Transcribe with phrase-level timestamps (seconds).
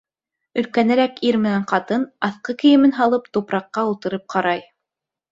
[0.59, 4.65] Өлкәнерәк ир менән ҡатын, аҫҡы кейемен һалып, тупраҡҡа ултырып ҡарай.